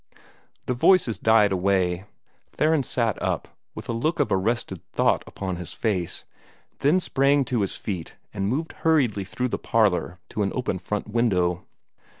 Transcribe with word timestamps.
The 0.65 0.73
voices 0.73 1.19
died 1.19 1.51
away. 1.51 2.05
Theron 2.53 2.81
sat 2.81 3.21
up, 3.21 3.49
with 3.75 3.87
a 3.87 3.91
look 3.93 4.19
of 4.19 4.31
arrested 4.31 4.81
thought 4.91 5.23
upon 5.27 5.57
his 5.57 5.73
face, 5.73 6.25
then 6.79 6.99
sprang 6.99 7.45
to 7.45 7.61
his 7.61 7.75
feet 7.75 8.15
and 8.33 8.47
moved 8.47 8.71
hurriedly 8.81 9.25
through 9.25 9.49
the 9.49 9.59
parlor 9.59 10.17
to 10.29 10.41
an 10.41 10.53
open 10.55 10.79
front 10.79 11.07
window. 11.07 11.67